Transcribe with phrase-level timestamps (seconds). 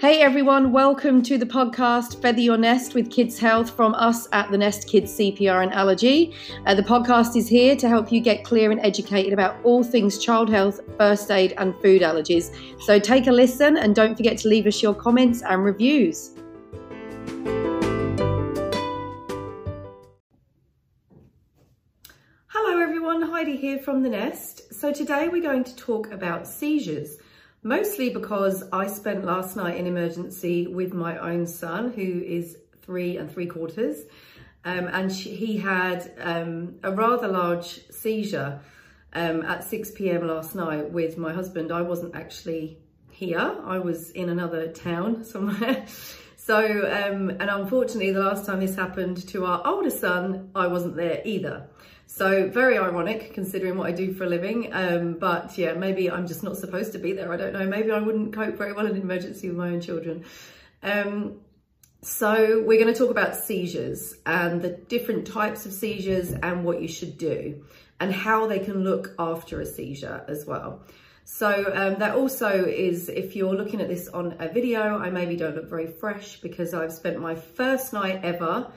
[0.00, 4.50] Hey everyone, welcome to the podcast Feather Your Nest with Kids Health from us at
[4.50, 6.34] the Nest Kids CPR and Allergy.
[6.66, 10.18] Uh, the podcast is here to help you get clear and educated about all things
[10.18, 12.52] child health, first aid, and food allergies.
[12.82, 16.32] So take a listen and don't forget to leave us your comments and reviews.
[22.48, 24.74] Hello everyone, Heidi here from the Nest.
[24.74, 27.18] So today we're going to talk about seizures
[27.64, 33.16] mostly because I spent last night in emergency with my own son, who is three
[33.16, 34.02] and three quarters,
[34.64, 38.60] um, and she, he had um, a rather large seizure
[39.14, 40.28] um, at 6 p.m.
[40.28, 41.72] last night with my husband.
[41.72, 42.78] I wasn't actually
[43.10, 45.86] here, I was in another town somewhere.
[46.36, 50.96] So, um, and unfortunately, the last time this happened to our older son, I wasn't
[50.96, 51.68] there either.
[52.06, 54.72] So very ironic considering what I do for a living.
[54.72, 57.32] Um, but yeah, maybe I'm just not supposed to be there.
[57.32, 57.66] I don't know.
[57.66, 60.24] Maybe I wouldn't cope very well in an emergency with my own children.
[60.82, 61.40] Um,
[62.02, 66.82] so we're going to talk about seizures and the different types of seizures and what
[66.82, 67.64] you should do
[67.98, 70.82] and how they can look after a seizure as well.
[71.24, 75.36] So um, that also is, if you're looking at this on a video, I maybe
[75.36, 78.70] don't look very fresh because I've spent my first night ever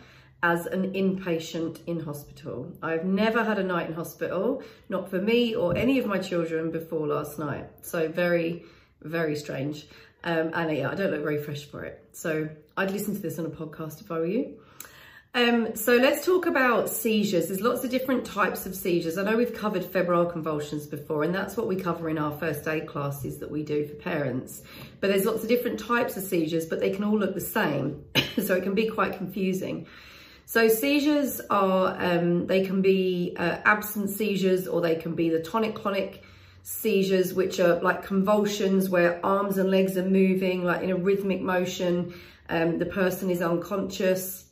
[0.43, 2.71] as an inpatient in hospital.
[2.81, 6.71] I've never had a night in hospital, not for me or any of my children
[6.71, 7.65] before last night.
[7.81, 8.63] So very,
[9.01, 9.87] very strange.
[10.23, 12.03] Um, and yeah, I don't look very fresh for it.
[12.11, 14.59] So I'd listen to this on a podcast if I were you.
[15.33, 17.47] Um, so let's talk about seizures.
[17.47, 19.17] There's lots of different types of seizures.
[19.19, 22.67] I know we've covered febrile convulsions before, and that's what we cover in our first
[22.67, 24.63] aid classes that we do for parents.
[24.99, 28.03] But there's lots of different types of seizures, but they can all look the same.
[28.41, 29.85] so it can be quite confusing.
[30.49, 35.41] So seizures are, um, they can be uh, absent seizures or they can be the
[35.41, 36.23] tonic-clonic
[36.63, 41.41] seizures, which are like convulsions where arms and legs are moving like in a rhythmic
[41.41, 42.13] motion.
[42.47, 44.45] Um, the person is unconscious.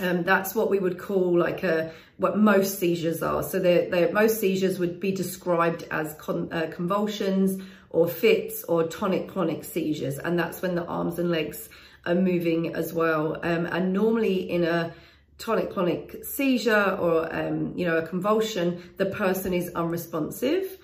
[0.00, 3.44] Um, that's what we would call like a, what most seizures are.
[3.44, 8.88] So they're, they're most seizures would be described as con, uh, convulsions or fits or
[8.88, 10.18] tonic-clonic seizures.
[10.18, 11.68] And that's when the arms and legs
[12.04, 13.38] are moving as well.
[13.44, 14.92] Um, and normally in a
[15.38, 20.78] tonic-clonic seizure or, um, you know, a convulsion, the person is unresponsive.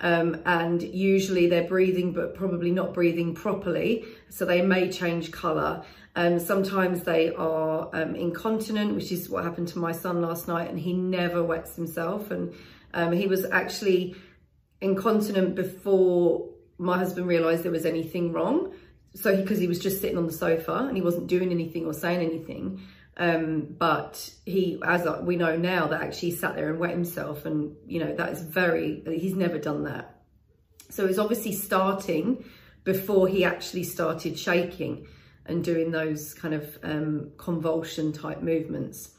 [0.00, 4.04] Um, and usually they're breathing, but probably not breathing properly.
[4.30, 5.84] So they may change colour.
[6.16, 10.68] Um, sometimes they are um, incontinent, which is what happened to my son last night,
[10.68, 12.30] and he never wets himself.
[12.30, 12.52] And
[12.92, 14.16] um, he was actually
[14.80, 16.48] incontinent before
[16.78, 18.74] my husband realised there was anything wrong.
[19.14, 21.86] So because he, he was just sitting on the sofa and he wasn't doing anything
[21.86, 22.80] or saying anything.
[23.16, 27.44] Um, but he, as we know now, that actually sat there and wet himself.
[27.44, 30.18] And, you know, that is very, he's never done that.
[30.88, 32.44] So it's obviously starting
[32.84, 35.06] before he actually started shaking
[35.46, 39.10] and doing those kind of um, convulsion type movements.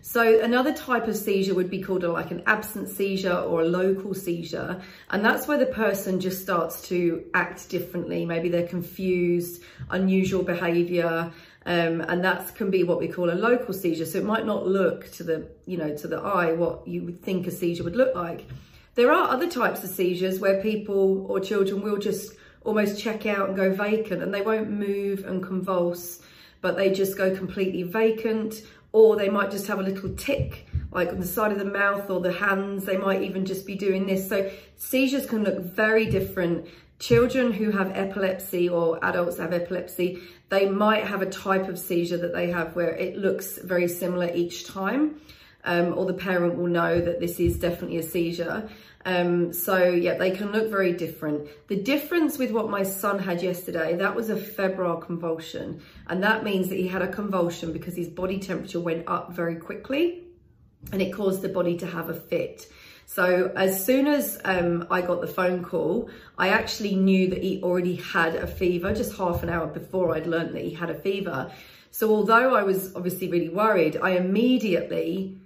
[0.00, 3.64] So another type of seizure would be called a, like an absent seizure or a
[3.66, 4.80] local seizure.
[5.10, 8.24] And that's where the person just starts to act differently.
[8.24, 11.32] Maybe they're confused, unusual behavior,
[11.68, 14.06] um, and that can be what we call a local seizure.
[14.06, 17.22] So it might not look to the, you know, to the eye what you would
[17.22, 18.46] think a seizure would look like.
[18.94, 22.32] There are other types of seizures where people or children will just
[22.64, 26.20] almost check out and go vacant and they won't move and convulse,
[26.62, 28.62] but they just go completely vacant
[28.92, 32.08] or they might just have a little tic like on the side of the mouth
[32.08, 32.86] or the hands.
[32.86, 34.26] They might even just be doing this.
[34.26, 36.66] So seizures can look very different
[36.98, 42.16] Children who have epilepsy or adults have epilepsy, they might have a type of seizure
[42.16, 45.20] that they have where it looks very similar each time.
[45.64, 48.68] Um, or the parent will know that this is definitely a seizure.
[49.04, 51.48] Um, so yeah, they can look very different.
[51.68, 55.82] The difference with what my son had yesterday, that was a febrile convulsion.
[56.08, 59.56] And that means that he had a convulsion because his body temperature went up very
[59.56, 60.24] quickly
[60.92, 62.66] and it caused the body to have a fit.
[63.10, 67.62] So as soon as um, I got the phone call, I actually knew that he
[67.62, 70.94] already had a fever just half an hour before I'd learned that he had a
[70.94, 71.50] fever.
[71.90, 75.38] So although I was obviously really worried, I immediately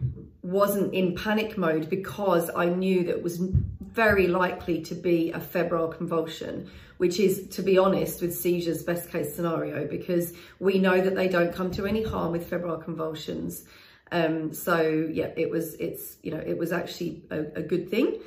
[0.42, 3.38] wasn't in panic mode because I knew that it was
[3.80, 9.08] very likely to be a febrile convulsion, which is, to be honest, with seizures, best
[9.08, 13.66] case scenario, because we know that they don't come to any harm with febrile convulsions.
[14.12, 18.18] Um, so yeah, it was, it's, you know, it was actually a, a good thing.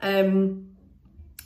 [0.00, 0.70] Um,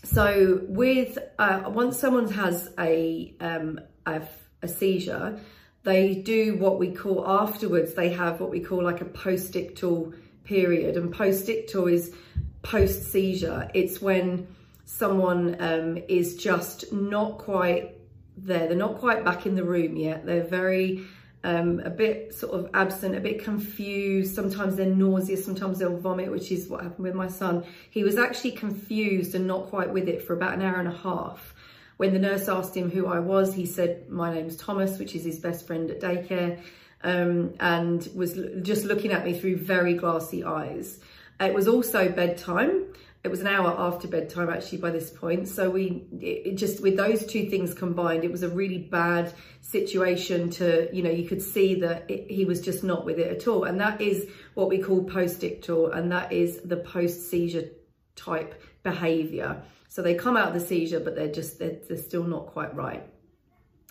[0.04, 4.22] so with, uh, once someone has a, um, a,
[4.62, 5.40] a seizure,
[5.82, 10.96] they do what we call afterwards, they have what we call like a post-ictal period.
[10.96, 12.14] And post-ictal is
[12.62, 13.70] post-seizure.
[13.74, 14.46] It's when
[14.84, 17.96] someone um, is just not quite
[18.36, 18.68] there.
[18.68, 20.24] They're not quite back in the room yet.
[20.24, 21.04] They're very,
[21.44, 24.34] um, a bit sort of absent, a bit confused.
[24.34, 27.64] Sometimes they're nauseous, sometimes they'll vomit, which is what happened with my son.
[27.90, 30.96] He was actually confused and not quite with it for about an hour and a
[30.96, 31.54] half.
[31.96, 35.24] When the nurse asked him who I was, he said, my name's Thomas, which is
[35.24, 36.60] his best friend at daycare,
[37.02, 41.00] um, and was just looking at me through very glassy eyes.
[41.40, 42.86] It was also bedtime
[43.24, 45.48] it was an hour after bedtime actually by this point.
[45.48, 50.50] So we it, just with those two things combined it was a really bad situation
[50.50, 53.48] to you know you could see that it, he was just not with it at
[53.48, 53.64] all.
[53.64, 57.68] And that is what we call post-ictal and that is the post-seizure
[58.14, 59.62] type behavior.
[59.88, 62.74] So they come out of the seizure but they're just they're, they're still not quite
[62.74, 63.04] right.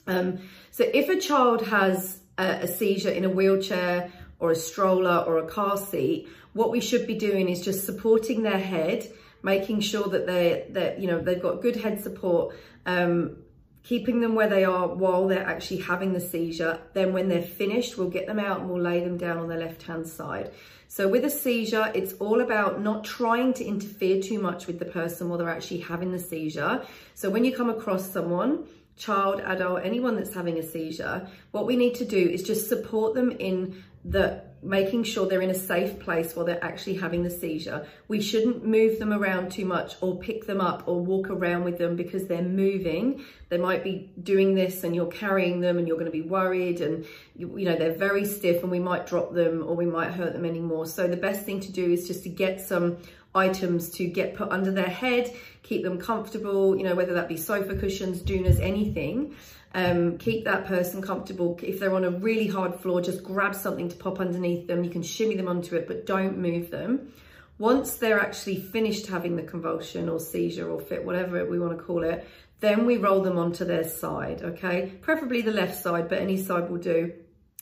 [0.07, 0.39] Um,
[0.71, 4.09] so if a child has a, a seizure in a wheelchair
[4.39, 8.43] or a stroller or a car seat, what we should be doing is just supporting
[8.43, 9.07] their head,
[9.43, 12.55] making sure that they that you know they've got good head support,
[12.85, 13.37] um,
[13.83, 16.79] keeping them where they are while they're actually having the seizure.
[16.93, 19.59] Then when they're finished, we'll get them out and we'll lay them down on their
[19.59, 20.51] left hand side.
[20.89, 24.85] So with a seizure, it's all about not trying to interfere too much with the
[24.85, 26.85] person while they're actually having the seizure.
[27.13, 31.75] So when you come across someone, child, adult, anyone that's having a seizure, what we
[31.75, 35.99] need to do is just support them in the making sure they're in a safe
[35.99, 37.85] place while they're actually having the seizure.
[38.07, 41.77] We shouldn't move them around too much or pick them up or walk around with
[41.77, 43.23] them because they're moving.
[43.49, 46.81] They might be doing this and you're carrying them and you're going to be worried
[46.81, 47.05] and
[47.35, 50.33] you, you know they're very stiff and we might drop them or we might hurt
[50.33, 50.87] them anymore.
[50.87, 52.97] So the best thing to do is just to get some
[53.35, 57.37] items to get put under their head, keep them comfortable, you know, whether that be
[57.37, 59.35] sofa cushions, doonas, anything.
[59.73, 61.59] Um, keep that person comfortable.
[61.61, 64.83] If they're on a really hard floor, just grab something to pop underneath them.
[64.83, 67.11] You can shimmy them onto it, but don't move them.
[67.59, 71.83] Once they're actually finished having the convulsion or seizure or fit, whatever we want to
[71.83, 72.27] call it,
[72.59, 74.93] then we roll them onto their side, okay?
[75.01, 77.13] Preferably the left side, but any side will do.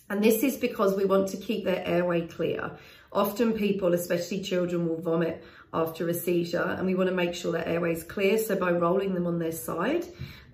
[0.10, 2.72] And this is because we want to keep their airway clear.
[3.12, 5.44] Often people, especially children, will vomit
[5.76, 8.38] after a seizure and we want to make sure that airway is clear.
[8.38, 10.06] So by rolling them on their side,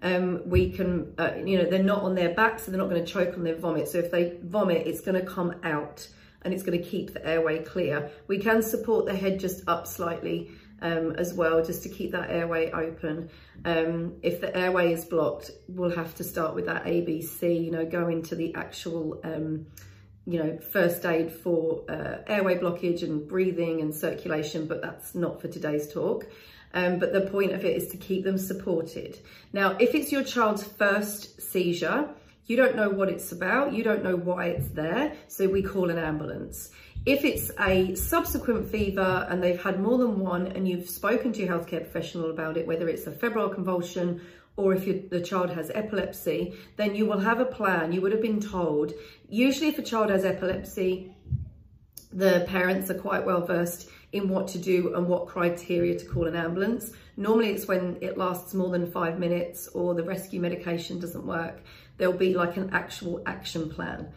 [0.02, 3.04] um, we can, uh, you know, they're not on their back, so they're not going
[3.04, 3.88] to choke on their vomit.
[3.88, 6.08] So if they vomit, it's going to come out
[6.44, 8.10] and it's going to keep the airway clear.
[8.28, 10.50] We can support the head just up slightly
[10.82, 13.30] um, as well, just to keep that airway open.
[13.64, 17.86] Um, if the airway is blocked, we'll have to start with that ABC, you know,
[17.86, 19.68] go into the actual um,
[20.26, 25.42] you know, first aid for uh, airway blockage and breathing and circulation, but that's not
[25.42, 26.28] for today's talk.
[26.74, 29.20] Um, but the point of it is to keep them supported.
[29.52, 32.10] Now, if it's your child's first seizure,
[32.46, 35.90] you don't know what it's about, you don't know why it's there, so we call
[35.90, 36.70] an ambulance.
[37.04, 41.40] If it's a subsequent fever and they've had more than one and you've spoken to
[41.40, 44.22] your healthcare professional about it, whether it's a febrile convulsion
[44.56, 47.92] or if the child has epilepsy, then you will have a plan.
[47.92, 48.94] You would have been told.
[49.28, 51.16] Usually if a child has epilepsy,
[52.14, 56.28] the parents are quite well versed in what to do and what criteria to call
[56.28, 56.92] an ambulance.
[57.18, 61.64] Normally it's when it lasts more than five minutes or the rescue medication doesn't work.
[61.98, 64.12] There'll be like an actual action plan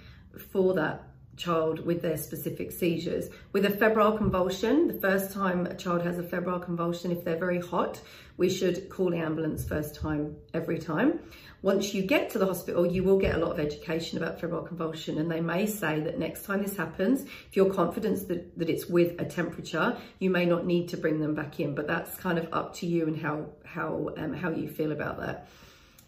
[0.50, 3.28] for that child with their specific seizures.
[3.52, 7.36] With a febrile convulsion, the first time a child has a febrile convulsion, if they're
[7.36, 8.00] very hot,
[8.36, 11.20] we should call the ambulance first time every time.
[11.62, 14.62] Once you get to the hospital, you will get a lot of education about febrile
[14.62, 18.69] convulsion and they may say that next time this happens, if you're confident that, that
[18.69, 22.17] it's with a temperature, you may not need to bring them back in, but that's
[22.17, 25.48] kind of up to you and how, how, um, how you feel about that.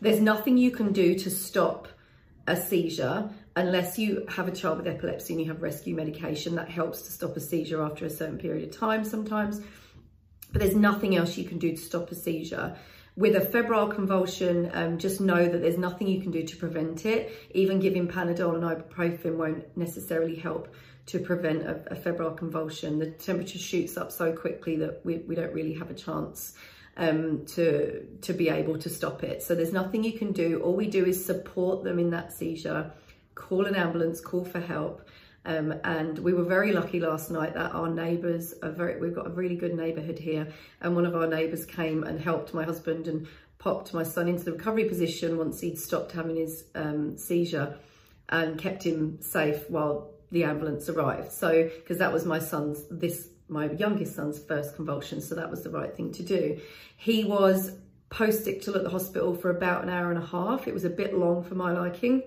[0.01, 1.89] There's nothing you can do to stop
[2.47, 6.69] a seizure unless you have a child with epilepsy and you have rescue medication that
[6.69, 9.61] helps to stop a seizure after a certain period of time sometimes
[10.53, 12.77] but there's nothing else you can do to stop a seizure
[13.17, 17.07] with a febrile convulsion, um, just know that there's nothing you can do to prevent
[17.07, 17.33] it.
[17.53, 20.69] Even giving Panadol and ibuprofen won't necessarily help
[21.07, 22.99] to prevent a, a febrile convulsion.
[22.99, 26.55] The temperature shoots up so quickly that we, we don't really have a chance
[26.99, 29.43] um, to, to be able to stop it.
[29.43, 30.61] So there's nothing you can do.
[30.63, 32.93] All we do is support them in that seizure,
[33.37, 35.09] call an ambulance, call for help.
[35.45, 39.29] Um, and we were very lucky last night that our neighbours are very, we've got
[39.29, 40.49] a really good neighbourhood here.
[40.81, 43.29] And one of our neighbours came and helped my husband and
[43.59, 47.79] popped my son into the recovery position once he'd stopped having his um, seizure
[48.29, 51.31] and kept him safe while the ambulance arrived.
[51.31, 55.63] So, because that was my son's, this my youngest son's first convulsion, so that was
[55.63, 56.61] the right thing to do.
[56.97, 57.71] He was
[58.11, 60.67] post-ictal at the hospital for about an hour and a half.
[60.67, 62.25] It was a bit long for my liking.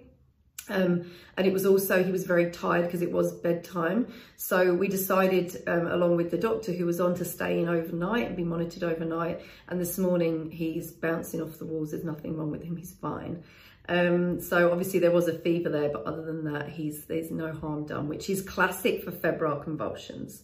[0.69, 4.07] Um, and it was also, he was very tired because it was bedtime.
[4.37, 8.27] So we decided, um, along with the doctor who was on, to stay in overnight
[8.27, 9.41] and be monitored overnight.
[9.67, 11.91] And this morning he's bouncing off the walls.
[11.91, 12.77] There's nothing wrong with him.
[12.77, 13.43] He's fine.
[13.89, 17.51] Um, so obviously there was a fever there, but other than that, he's there's no
[17.51, 20.43] harm done, which is classic for febrile convulsions.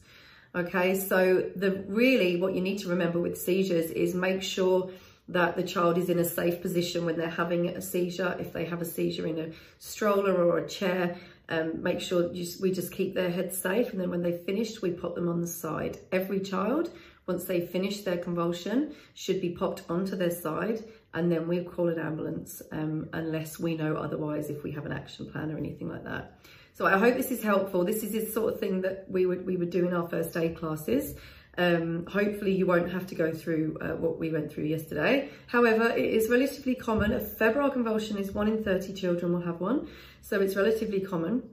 [0.56, 4.90] Okay, so the really what you need to remember with seizures is make sure
[5.28, 8.36] that the child is in a safe position when they're having a seizure.
[8.40, 11.18] If they have a seizure in a stroller or a chair,
[11.50, 13.92] um, make sure you, we just keep their head safe.
[13.92, 15.98] And then when they've finished, we put them on the side.
[16.12, 16.92] Every child,
[17.28, 20.84] once they finish their convulsion, should be popped onto their side.
[21.14, 24.92] And then we call an ambulance um, unless we know otherwise, if we have an
[24.92, 26.40] action plan or anything like that.
[26.74, 27.86] So I hope this is helpful.
[27.86, 30.36] This is the sort of thing that we would, we would do in our first
[30.36, 31.16] aid classes.
[31.58, 35.30] Um, hopefully you won't have to go through uh, what we went through yesterday.
[35.48, 37.14] However, it is relatively common.
[37.14, 39.88] A febrile convulsion is one in 30 children will have one.
[40.22, 41.44] So it's relatively common.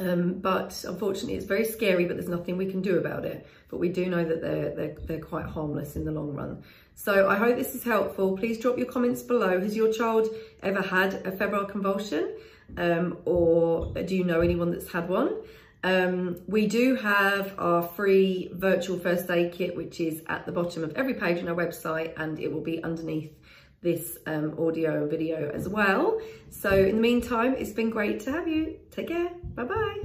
[0.00, 3.46] Um, but unfortunately, it's very scary, but there's nothing we can do about it.
[3.68, 6.62] But we do know that they're, they're, they're quite harmless in the long run.
[6.94, 8.36] So I hope this is helpful.
[8.36, 9.60] Please drop your comments below.
[9.60, 10.28] Has your child
[10.62, 12.34] ever had a febrile convulsion?
[12.76, 15.36] Um, or do you know anyone that's had one?
[15.84, 20.82] Um, we do have our free virtual first aid kit, which is at the bottom
[20.82, 23.32] of every page on our website and it will be underneath
[23.80, 26.20] this um, audio and video as well.
[26.50, 28.76] So in the meantime, it's been great to have you.
[28.90, 29.30] Take care.
[29.54, 30.02] Bye-bye.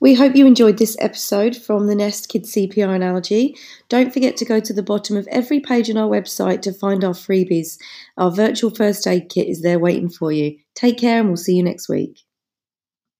[0.00, 3.56] We hope you enjoyed this episode from the Nest Kids CPR and Allergy.
[3.88, 7.02] Don't forget to go to the bottom of every page on our website to find
[7.02, 7.78] our freebies.
[8.16, 10.56] Our virtual first aid kit is there waiting for you.
[10.76, 12.27] Take care and we'll see you next week.